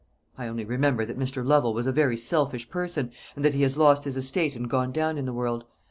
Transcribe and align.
"I 0.35 0.47
only 0.47 0.65
remember 0.65 1.05
that 1.05 1.19
Mr. 1.19 1.45
Lovel 1.45 1.75
was 1.75 1.85
a 1.85 1.91
very 1.91 2.17
selfish 2.17 2.71
person, 2.71 3.11
and 3.35 3.45
that 3.45 3.53
he 3.53 3.61
has 3.61 3.77
lost 3.77 4.05
his 4.05 4.17
estate 4.17 4.55
and 4.55 4.67
gone 4.67 4.91
down 4.91 5.15
in 5.15 5.25
the 5.25 5.31
world. 5.31 5.63